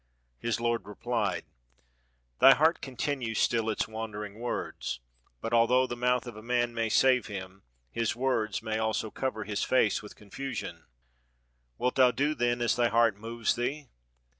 [0.39, 1.45] His lord replied,
[2.39, 4.99] "Thy heart contmues still its wan dering words!
[5.41, 9.43] but although the mouth of a man may save him, his words may also cover
[9.43, 10.85] his face with con fusion.
[11.77, 13.89] Wilt thou do then as thy heart moves thee?